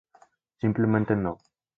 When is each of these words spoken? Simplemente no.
Simplemente 0.59 1.15
no. 1.15 1.37